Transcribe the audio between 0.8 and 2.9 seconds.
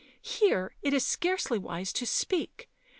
it is scarcely wise to speak.